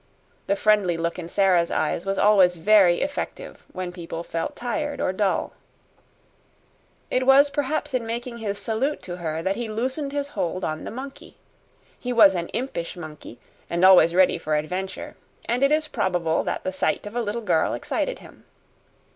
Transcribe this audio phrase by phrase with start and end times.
[0.47, 5.13] The friendly look in Sara's eyes was always very effective when people felt tired or
[5.13, 5.53] dull.
[7.11, 10.85] It was perhaps in making his salute to her that he loosened his hold on
[10.85, 11.37] the monkey.
[11.99, 16.63] He was an impish monkey and always ready for adventure, and it is probable that
[16.63, 18.45] the sight of a little girl excited him.